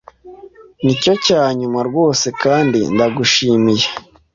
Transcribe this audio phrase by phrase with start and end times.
[0.83, 3.87] Nicyo cyanyuma rwose kandi ndagushimiye